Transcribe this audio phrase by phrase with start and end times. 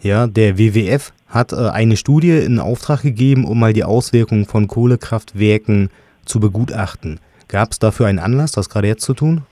[0.00, 4.68] Ja, der WWF hat äh, eine Studie in Auftrag gegeben, um mal die Auswirkungen von
[4.68, 5.90] Kohlekraftwerken
[6.24, 7.18] zu begutachten.
[7.48, 9.42] Gab es dafür einen Anlass, das gerade jetzt zu tun?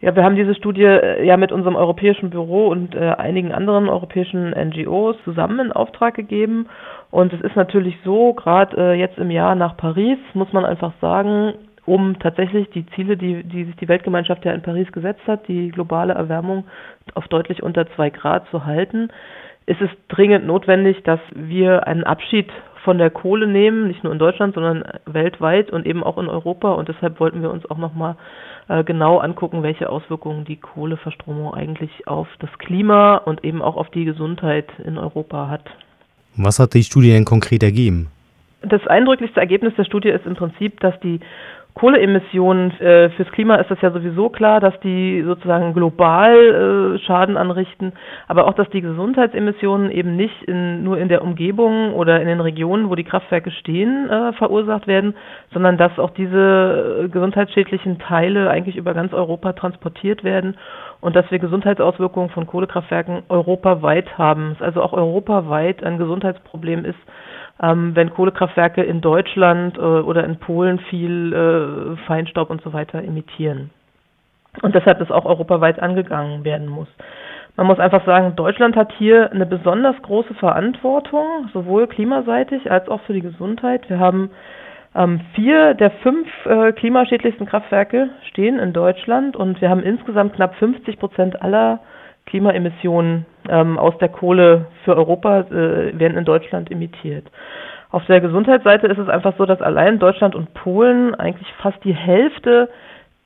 [0.00, 3.88] Ja, wir haben diese Studie äh, ja mit unserem europäischen Büro und äh, einigen anderen
[3.88, 6.68] europäischen NGOs zusammen in Auftrag gegeben.
[7.10, 10.92] Und es ist natürlich so, gerade äh, jetzt im Jahr nach Paris, muss man einfach
[11.00, 11.54] sagen,
[11.84, 15.72] um tatsächlich die Ziele, die, die sich die Weltgemeinschaft ja in Paris gesetzt hat, die
[15.72, 16.62] globale Erwärmung
[17.14, 19.10] auf deutlich unter zwei Grad zu halten,
[19.66, 22.48] ist es dringend notwendig, dass wir einen Abschied
[22.84, 26.72] von der Kohle nehmen, nicht nur in Deutschland, sondern weltweit und eben auch in Europa.
[26.72, 28.16] Und deshalb wollten wir uns auch nochmal
[28.68, 33.90] äh, genau angucken, welche Auswirkungen die Kohleverstromung eigentlich auf das Klima und eben auch auf
[33.90, 35.64] die Gesundheit in Europa hat.
[36.36, 38.08] Was hat die Studie denn konkret ergeben?
[38.62, 41.20] Das eindrücklichste Ergebnis der Studie ist im Prinzip, dass die
[41.76, 47.36] Kohleemissionen äh, fürs Klima ist das ja sowieso klar, dass die sozusagen global äh, Schaden
[47.36, 47.92] anrichten,
[48.28, 52.40] aber auch, dass die Gesundheitsemissionen eben nicht in, nur in der Umgebung oder in den
[52.40, 55.14] Regionen, wo die Kraftwerke stehen, äh, verursacht werden,
[55.52, 60.56] sondern dass auch diese äh, gesundheitsschädlichen Teile eigentlich über ganz Europa transportiert werden
[61.02, 64.52] und dass wir Gesundheitsauswirkungen von Kohlekraftwerken europaweit haben.
[64.54, 66.98] Es also auch europaweit ein Gesundheitsproblem ist,
[67.62, 73.02] ähm, wenn Kohlekraftwerke in Deutschland äh, oder in Polen viel äh, Feinstaub und so weiter
[73.02, 73.70] emittieren.
[74.62, 76.88] Und deshalb das auch europaweit angegangen werden muss.
[77.56, 83.00] Man muss einfach sagen, Deutschland hat hier eine besonders große Verantwortung, sowohl klimaseitig als auch
[83.02, 83.88] für die Gesundheit.
[83.88, 84.30] Wir haben
[84.94, 90.54] ähm, vier der fünf äh, klimaschädlichsten Kraftwerke stehen in Deutschland und wir haben insgesamt knapp
[90.56, 91.80] 50 Prozent aller
[92.26, 97.26] Klimaemissionen ähm, aus der Kohle für Europa äh, werden in Deutschland emittiert.
[97.90, 101.94] Auf der Gesundheitsseite ist es einfach so, dass allein Deutschland und Polen eigentlich fast die
[101.94, 102.68] Hälfte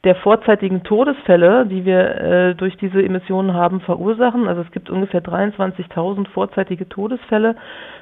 [0.04, 4.48] der vorzeitigen Todesfälle, die wir äh, durch diese Emissionen haben, verursachen.
[4.48, 7.56] Also es gibt ungefähr 23.000 vorzeitige Todesfälle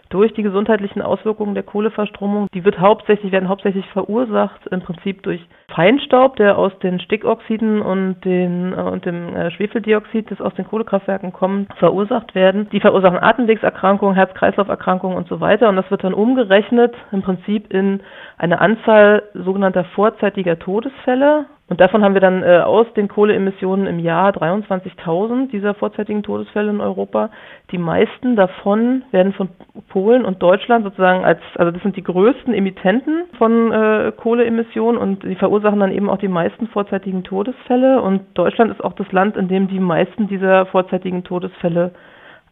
[0.09, 2.47] durch die gesundheitlichen Auswirkungen der Kohleverstromung.
[2.55, 8.25] Die wird hauptsächlich, werden hauptsächlich verursacht im Prinzip durch Feinstaub, der aus den Stickoxiden und,
[8.25, 12.69] den, äh, und dem äh, Schwefeldioxid, das aus den Kohlekraftwerken kommt, verursacht werden.
[12.71, 15.69] Die verursachen Atemwegserkrankungen, Herz-Kreislauf-Erkrankungen und so weiter.
[15.69, 18.01] Und das wird dann umgerechnet im Prinzip in
[18.39, 21.47] eine Anzahl sogenannter vorzeitiger Todesfälle.
[21.69, 26.71] Und davon haben wir dann äh, aus den Kohleemissionen im Jahr 23.000 dieser vorzeitigen Todesfälle
[26.71, 27.29] in Europa.
[27.73, 29.51] Die meisten davon werden von
[29.91, 35.23] Polen und Deutschland sozusagen als, also das sind die größten Emittenten von äh, Kohleemissionen und
[35.25, 38.01] die verursachen dann eben auch die meisten vorzeitigen Todesfälle.
[38.01, 41.93] Und Deutschland ist auch das Land, in dem die meisten dieser vorzeitigen Todesfälle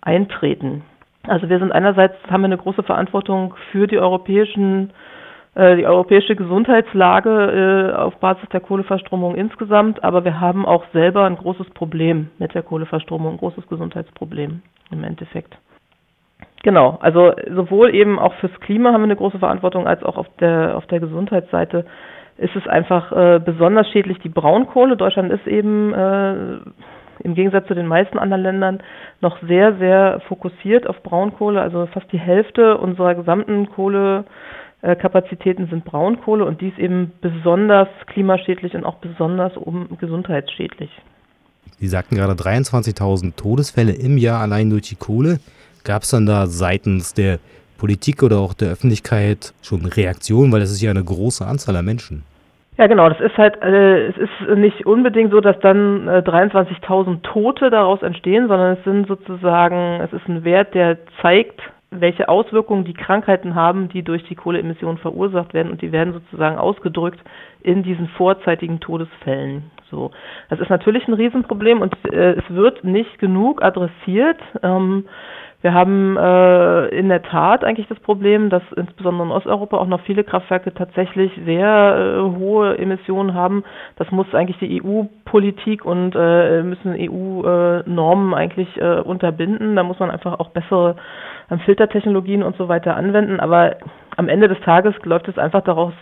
[0.03, 0.83] eintreten.
[1.27, 4.91] Also wir sind einerseits haben wir eine große Verantwortung für die europäischen
[5.57, 11.37] die europäische Gesundheitslage äh, auf Basis der Kohleverstromung insgesamt, aber wir haben auch selber ein
[11.37, 15.57] großes Problem mit der Kohleverstromung, ein großes Gesundheitsproblem im Endeffekt.
[16.63, 20.27] Genau, also sowohl eben auch fürs Klima haben wir eine große Verantwortung, als auch auf
[20.41, 21.87] der auf der Gesundheitsseite
[22.39, 24.97] ist es einfach äh, besonders schädlich die Braunkohle.
[24.97, 26.59] Deutschland ist eben äh,
[27.21, 28.81] im Gegensatz zu den meisten anderen Ländern
[29.23, 31.63] noch sehr, sehr fokussiert auf Braunkohle.
[31.63, 34.57] Also fast die Hälfte unserer gesamten Kohle äh,
[34.95, 40.91] Kapazitäten sind Braunkohle und dies eben besonders klimaschädlich und auch besonders um gesundheitsschädlich.
[41.79, 45.41] Sie sagten gerade 23.000 Todesfälle im Jahr allein durch die Kohle.
[45.85, 47.39] Gab es dann da seitens der
[47.79, 51.85] Politik oder auch der Öffentlichkeit schon Reaktionen, weil das ist ja eine große Anzahl an
[51.85, 52.23] Menschen?
[52.79, 53.09] Ja, genau.
[53.09, 58.03] Das ist halt, äh, es ist nicht unbedingt so, dass dann äh, 23.000 Tote daraus
[58.03, 61.61] entstehen, sondern es sind sozusagen, es ist ein Wert, der zeigt,
[61.91, 66.59] welche Auswirkungen die Krankheiten haben, die durch die Kohleemissionen verursacht werden und die werden sozusagen
[66.59, 67.21] ausgedrückt
[67.61, 69.71] in diesen vorzeitigen Todesfällen.
[69.91, 70.11] So,
[70.49, 74.41] das ist natürlich ein Riesenproblem und äh, es wird nicht genug adressiert.
[74.63, 75.05] Ähm,
[75.67, 80.01] wir haben äh, in der Tat eigentlich das Problem, dass insbesondere in Osteuropa auch noch
[80.03, 83.65] viele Kraftwerke tatsächlich sehr äh, hohe Emissionen haben.
[83.97, 89.75] Das muss eigentlich die EU-Politik und äh, müssen EU-Normen eigentlich äh, unterbinden.
[89.75, 90.95] Da muss man einfach auch bessere
[91.51, 93.41] äh, Filtertechnologien und so weiter anwenden.
[93.41, 93.75] Aber
[94.17, 95.93] am Ende des Tages läuft es einfach darauf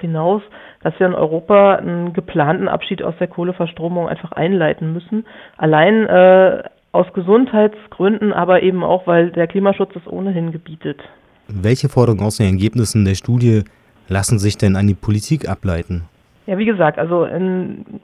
[0.00, 0.40] hinaus,
[0.82, 5.26] dass wir in Europa einen geplanten Abschied aus der Kohleverstromung einfach einleiten müssen.
[5.58, 11.00] Allein äh, aus Gesundheitsgründen, aber eben auch, weil der Klimaschutz es ohnehin gebietet.
[11.48, 13.64] Welche Forderungen aus den Ergebnissen der Studie
[14.08, 16.04] lassen sich denn an die Politik ableiten?
[16.46, 17.26] Ja, wie gesagt, also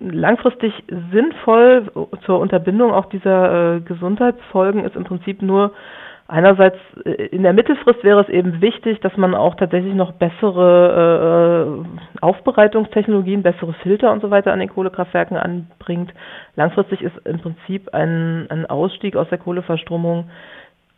[0.01, 0.73] langfristig
[1.13, 1.91] sinnvoll
[2.25, 5.73] zur Unterbindung auch dieser äh, Gesundheitsfolgen ist im Prinzip nur
[6.31, 6.77] Einerseits
[7.07, 12.21] äh, in der Mittelfrist wäre es eben wichtig, dass man auch tatsächlich noch bessere äh,
[12.21, 16.13] Aufbereitungstechnologien, bessere Filter und so weiter an den Kohlekraftwerken anbringt.
[16.55, 20.29] Langfristig ist im Prinzip ein, ein Ausstieg aus der Kohleverstromung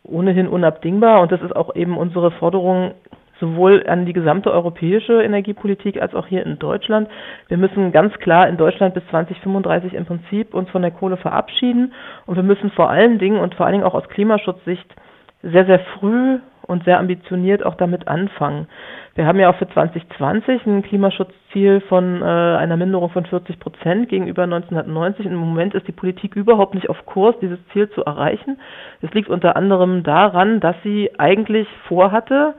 [0.03, 2.91] ohnehin unabdingbar und das ist auch eben unsere Forderung
[3.39, 7.07] sowohl an die gesamte europäische Energiepolitik als auch hier in Deutschland.
[7.47, 11.93] Wir müssen ganz klar in Deutschland bis 2035 im Prinzip uns von der Kohle verabschieden
[12.25, 14.93] und wir müssen vor allen Dingen und vor allen Dingen auch aus Klimaschutzsicht
[15.43, 18.67] sehr, sehr früh und sehr ambitioniert auch damit anfangen.
[19.15, 24.09] Wir haben ja auch für 2020 ein Klimaschutzziel von äh, einer Minderung von 40 Prozent
[24.09, 25.25] gegenüber 1990.
[25.25, 28.59] Im Moment ist die Politik überhaupt nicht auf Kurs, dieses Ziel zu erreichen.
[29.01, 32.53] Es liegt unter anderem daran, dass sie eigentlich vorhatte,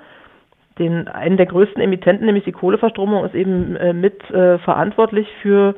[0.78, 5.74] den einen der größten Emittenten, nämlich die Kohleverstromung, ist eben äh, mit äh, verantwortlich für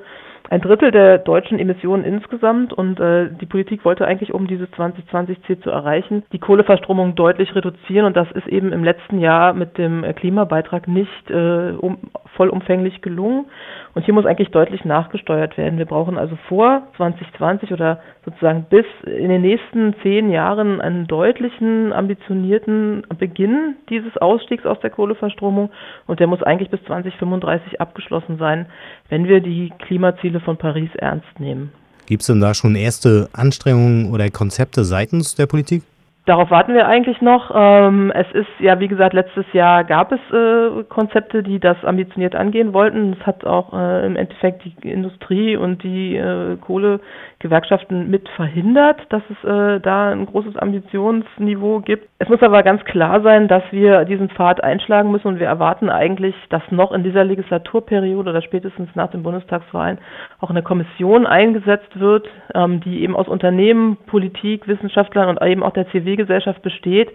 [0.51, 5.61] ein Drittel der deutschen Emissionen insgesamt und äh, die Politik wollte eigentlich, um dieses 2020-Ziel
[5.61, 10.05] zu erreichen, die Kohleverstromung deutlich reduzieren und das ist eben im letzten Jahr mit dem
[10.05, 11.99] äh, Klimabeitrag nicht äh, um,
[12.37, 13.47] vollumfänglich gelungen.
[13.95, 15.79] Und hier muss eigentlich deutlich nachgesteuert werden.
[15.79, 21.93] Wir brauchen also vor 2020 oder sozusagen bis in den nächsten zehn Jahren einen deutlichen,
[21.93, 25.71] ambitionierten Beginn dieses Ausstiegs aus der Kohleverstromung.
[26.07, 28.67] Und der muss eigentlich bis 2035 abgeschlossen sein,
[29.15, 31.71] wenn wir die Klimaziele von Paris ernst nehmen.
[32.07, 35.85] Gibt es denn da schon erste Anstrengungen oder Konzepte seitens der Politik?
[36.27, 37.53] Darauf warten wir eigentlich noch.
[37.55, 42.35] Ähm, es ist ja, wie gesagt, letztes Jahr gab es äh, Konzepte, die das ambitioniert
[42.35, 43.13] angehen wollten.
[43.13, 49.23] Es hat auch äh, im Endeffekt die Industrie und die äh, Kohlegewerkschaften mit verhindert, dass
[49.31, 52.09] es da ein großes Ambitionsniveau gibt.
[52.25, 55.91] Es muss aber ganz klar sein, dass wir diesen Pfad einschlagen müssen und wir erwarten
[55.91, 59.99] eigentlich, dass noch in dieser Legislaturperiode oder spätestens nach den Bundestagswahlen
[60.41, 65.75] auch eine Kommission eingesetzt wird, ähm, die eben aus Unternehmen, Politik, Wissenschaftlern und eben auch
[65.75, 67.11] der Zivilgesellschaft besteht,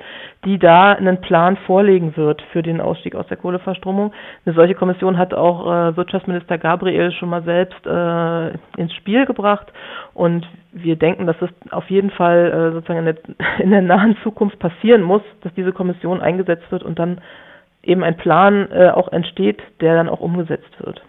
[0.45, 4.13] die da einen Plan vorlegen wird für den Ausstieg aus der Kohleverstromung.
[4.45, 9.73] Eine solche Kommission hat auch äh, Wirtschaftsminister Gabriel schon mal selbst äh, ins Spiel gebracht
[10.13, 13.17] und wir denken, dass es auf jeden Fall äh, sozusagen in der,
[13.63, 17.21] in der, nahen Zukunft passieren muss, dass diese Kommission eingesetzt wird und dann
[17.83, 21.01] eben ein Plan äh, auch entsteht, der dann auch umgesetzt wird.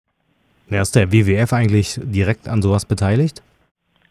[0.68, 3.42] Ja, ist der WWF eigentlich direkt an sowas beteiligt?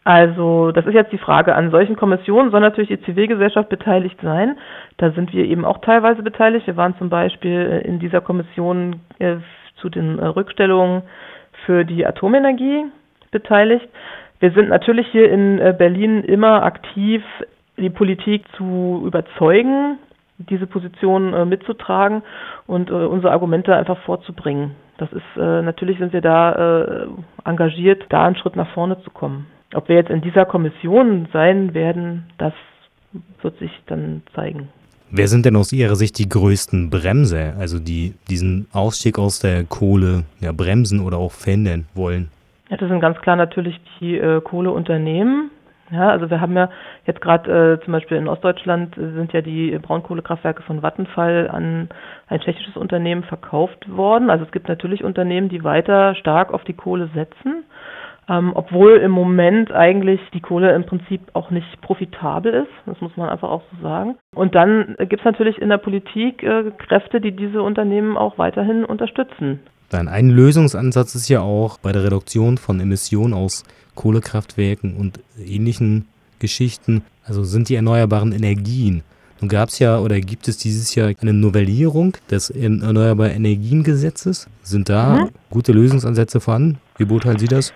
[0.04, 1.54] Also, das ist jetzt die Frage.
[1.54, 4.56] An solchen Kommissionen soll natürlich die Zivilgesellschaft beteiligt sein.
[4.96, 6.66] Da sind wir eben auch teilweise beteiligt.
[6.66, 9.36] Wir waren zum Beispiel in dieser Kommission äh,
[9.76, 11.02] zu den äh, Rückstellungen
[11.64, 12.86] für die Atomenergie
[13.30, 13.88] beteiligt.
[14.40, 17.22] Wir sind natürlich hier in äh, Berlin immer aktiv,
[17.76, 19.98] die Politik zu überzeugen,
[20.38, 22.22] diese Position äh, mitzutragen
[22.66, 24.72] und äh, unsere Argumente einfach vorzubringen.
[24.96, 27.06] Das ist natürlich sind wir da
[27.46, 29.46] engagiert, da einen Schritt nach vorne zu kommen.
[29.72, 32.52] Ob wir jetzt in dieser Kommission sein werden, das
[33.40, 34.68] wird sich dann zeigen.
[35.10, 39.64] Wer sind denn aus Ihrer Sicht die größten Bremser, also die diesen Ausstieg aus der
[39.64, 42.28] Kohle ja, bremsen oder auch verhindern wollen?
[42.70, 45.50] Ja, das sind ganz klar natürlich die äh, Kohleunternehmen,
[45.90, 46.70] ja, also wir haben ja
[47.06, 51.88] jetzt gerade äh, zum Beispiel in Ostdeutschland sind ja die Braunkohlekraftwerke von Vattenfall an
[52.28, 54.30] ein tschechisches Unternehmen verkauft worden.
[54.30, 57.64] Also es gibt natürlich Unternehmen, die weiter stark auf die Kohle setzen,
[58.28, 62.72] ähm, obwohl im Moment eigentlich die Kohle im Prinzip auch nicht profitabel ist.
[62.86, 64.16] Das muss man einfach auch so sagen.
[64.34, 68.84] Und dann gibt es natürlich in der Politik äh, Kräfte, die diese Unternehmen auch weiterhin
[68.84, 69.58] unterstützen.
[69.90, 73.64] Dann ein Lösungsansatz ist ja auch bei der Reduktion von Emissionen aus
[73.96, 76.06] Kohlekraftwerken und ähnlichen
[76.38, 79.02] Geschichten, also sind die erneuerbaren Energien.
[79.40, 84.48] Nun gab es ja oder gibt es dieses Jahr eine Novellierung des Erneuerbaren Energiengesetzes.
[84.62, 85.28] Sind da mhm.
[85.50, 86.78] gute Lösungsansätze vorhanden?
[86.96, 87.74] Wie beurteilen Sie das?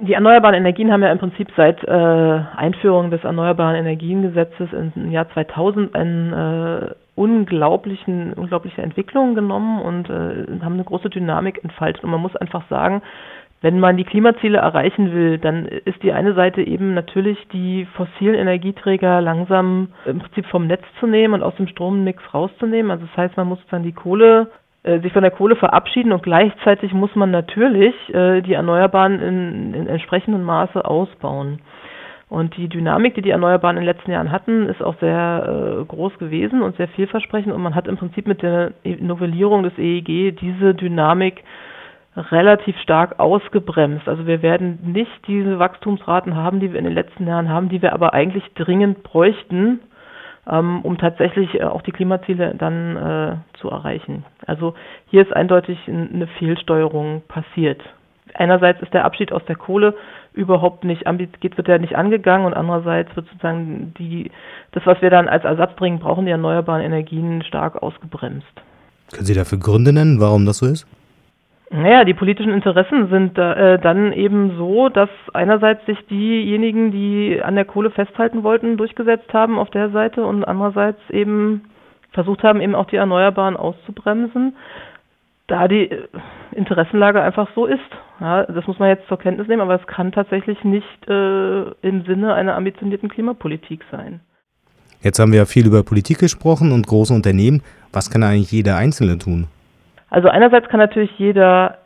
[0.00, 5.30] Die erneuerbaren Energien haben ja im Prinzip seit äh, Einführung des Erneuerbaren Energiengesetzes im Jahr
[5.32, 12.04] 2000 eine äh, unglaublichen, unglaubliche Entwicklung genommen und äh, haben eine große Dynamik entfaltet.
[12.04, 13.02] Und man muss einfach sagen,
[13.62, 18.34] wenn man die Klimaziele erreichen will, dann ist die eine Seite eben natürlich die fossilen
[18.34, 22.90] Energieträger langsam im Prinzip vom Netz zu nehmen und aus dem Strommix rauszunehmen.
[22.90, 24.50] Also das heißt, man muss dann die Kohle
[24.82, 29.74] äh, sich von der Kohle verabschieden und gleichzeitig muss man natürlich äh, die Erneuerbaren in,
[29.74, 31.60] in entsprechendem Maße ausbauen.
[32.28, 35.84] Und die Dynamik, die die Erneuerbaren in den letzten Jahren hatten, ist auch sehr äh,
[35.84, 37.52] groß gewesen und sehr vielversprechend.
[37.52, 41.44] Und man hat im Prinzip mit der Novellierung des EEG diese Dynamik
[42.16, 44.08] relativ stark ausgebremst.
[44.08, 47.82] Also wir werden nicht diese Wachstumsraten haben, die wir in den letzten Jahren haben, die
[47.82, 49.80] wir aber eigentlich dringend bräuchten,
[50.50, 54.24] ähm, um tatsächlich äh, auch die Klimaziele dann äh, zu erreichen.
[54.46, 54.74] Also
[55.10, 57.82] hier ist eindeutig eine Fehlsteuerung passiert.
[58.38, 59.94] Einerseits ist der Abschied aus der Kohle
[60.32, 61.04] überhaupt nicht
[61.40, 64.30] geht, wird er nicht angegangen und andererseits wird sozusagen die,
[64.72, 68.46] das, was wir dann als Ersatz bringen brauchen, die erneuerbaren Energien stark ausgebremst.
[69.12, 70.86] Können Sie dafür Gründe nennen, warum das so ist?
[71.70, 77.56] Naja, die politischen Interessen sind äh, dann eben so, dass einerseits sich diejenigen, die an
[77.56, 81.64] der Kohle festhalten wollten, durchgesetzt haben auf der Seite und andererseits eben
[82.12, 84.54] versucht haben, eben auch die Erneuerbaren auszubremsen,
[85.46, 86.08] da die äh,
[86.52, 87.80] Interessenlage einfach so ist.
[88.20, 92.04] Ja, das muss man jetzt zur Kenntnis nehmen, aber es kann tatsächlich nicht äh, im
[92.06, 94.20] Sinne einer ambitionierten Klimapolitik sein.
[95.02, 97.62] Jetzt haben wir ja viel über Politik gesprochen und große Unternehmen.
[97.92, 99.46] Was kann eigentlich jeder Einzelne tun?
[100.08, 101.78] Also einerseits kann natürlich jeder,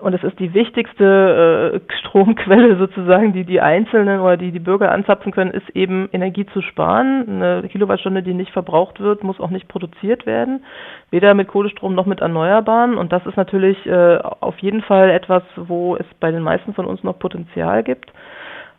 [0.00, 4.92] und es ist die wichtigste äh, Stromquelle sozusagen, die die Einzelnen oder die die Bürger
[4.92, 7.42] anzapfen können, ist eben Energie zu sparen.
[7.42, 10.64] Eine Kilowattstunde, die nicht verbraucht wird, muss auch nicht produziert werden,
[11.10, 12.96] weder mit Kohlestrom noch mit Erneuerbaren.
[12.96, 16.86] Und das ist natürlich äh, auf jeden Fall etwas, wo es bei den meisten von
[16.86, 18.12] uns noch Potenzial gibt.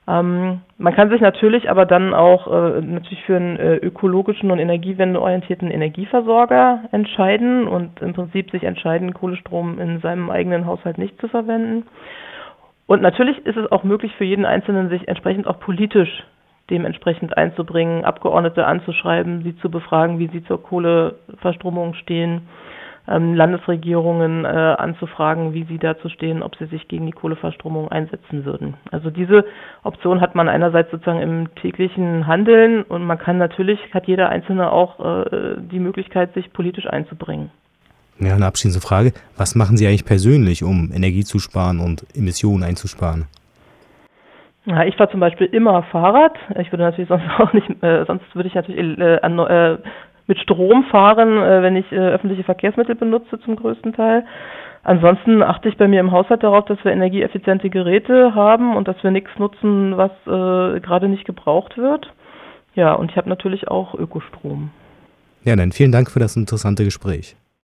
[0.09, 4.57] Ähm, man kann sich natürlich aber dann auch äh, natürlich für einen äh, ökologischen und
[4.57, 11.27] energiewendeorientierten Energieversorger entscheiden und im Prinzip sich entscheiden, Kohlestrom in seinem eigenen Haushalt nicht zu
[11.27, 11.85] verwenden.
[12.87, 16.23] Und natürlich ist es auch möglich für jeden Einzelnen, sich entsprechend auch politisch
[16.71, 22.47] dementsprechend einzubringen, Abgeordnete anzuschreiben, sie zu befragen, wie sie zur Kohleverstromung stehen
[23.09, 28.45] ähm, Landesregierungen äh, anzufragen, wie sie dazu stehen, ob sie sich gegen die Kohleverstromung einsetzen
[28.45, 28.75] würden.
[28.91, 29.45] Also diese
[29.83, 34.71] Option hat man einerseits sozusagen im täglichen Handeln und man kann natürlich, hat jeder Einzelne
[34.71, 37.51] auch äh, die Möglichkeit, sich politisch einzubringen.
[38.19, 39.13] Ja, eine abschließende Frage.
[39.37, 43.27] Was machen Sie eigentlich persönlich, um Energie zu sparen und Emissionen einzusparen?
[44.65, 46.33] Ja, ich fahre zum Beispiel immer Fahrrad.
[46.59, 49.77] Ich würde natürlich sonst auch nicht, äh, sonst würde ich natürlich äh, an, äh,
[50.29, 54.23] mit Strom fahren, äh, wenn ich äh, öffentliche Verkehrsmittel benutze zum größten Teil.
[54.83, 59.03] Ansonsten achte ich bei mir im Haushalt darauf, dass wir energieeffiziente Geräte haben und dass
[59.03, 62.13] wir nichts nutzen, was äh, gerade nicht gebraucht wird.
[62.75, 64.69] Ja, und ich habe natürlich auch Ökostrom.
[65.43, 67.35] Ja, dann vielen Dank für das interessante Gespräch.